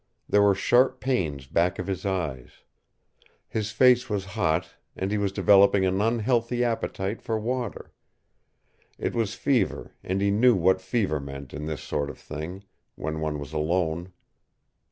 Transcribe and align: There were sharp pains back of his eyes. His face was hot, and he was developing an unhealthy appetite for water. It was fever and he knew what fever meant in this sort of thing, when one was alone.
There 0.27 0.41
were 0.41 0.55
sharp 0.55 0.99
pains 0.99 1.45
back 1.45 1.77
of 1.77 1.85
his 1.85 2.07
eyes. 2.07 2.63
His 3.47 3.69
face 3.69 4.09
was 4.09 4.25
hot, 4.33 4.67
and 4.95 5.11
he 5.11 5.19
was 5.19 5.31
developing 5.31 5.85
an 5.85 6.01
unhealthy 6.01 6.63
appetite 6.63 7.21
for 7.21 7.37
water. 7.39 7.93
It 8.97 9.13
was 9.13 9.35
fever 9.35 9.93
and 10.03 10.19
he 10.19 10.31
knew 10.31 10.55
what 10.55 10.81
fever 10.81 11.19
meant 11.19 11.53
in 11.53 11.67
this 11.67 11.83
sort 11.83 12.09
of 12.09 12.17
thing, 12.17 12.63
when 12.95 13.19
one 13.21 13.37
was 13.37 13.53
alone. 13.53 14.11